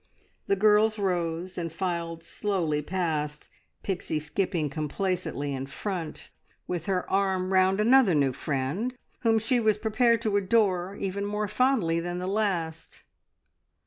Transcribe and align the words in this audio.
The 0.47 0.55
girls 0.55 0.97
rose 0.97 1.59
and 1.59 1.71
filed 1.71 2.23
slowly 2.23 2.81
past, 2.81 3.47
Pixie 3.83 4.19
skipping 4.19 4.67
complacently 4.67 5.53
in 5.53 5.67
front, 5.67 6.31
with 6.65 6.87
her 6.87 7.07
arm 7.07 7.53
round 7.53 7.79
another 7.79 8.15
new 8.15 8.33
friend, 8.33 8.95
whom 9.19 9.37
she 9.37 9.59
was 9.59 9.77
prepared 9.77 10.19
to 10.23 10.37
adore 10.37 10.95
even 10.95 11.23
more 11.23 11.47
fondly 11.47 11.99
than 11.99 12.17
the 12.17 12.25
last. 12.25 13.03